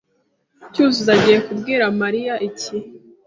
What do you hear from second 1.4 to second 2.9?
kubwira Mariya iki?